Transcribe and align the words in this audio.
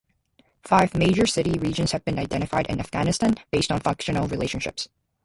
Five 0.63 0.95
major 0.95 1.27
city 1.27 1.59
regions 1.59 1.91
have 1.91 2.03
been 2.03 2.17
identified 2.17 2.65
in 2.65 2.79
Afghanistan 2.79 3.35
based 3.51 3.71
on 3.71 3.81
functional 3.81 4.27
relationships. 4.27 4.89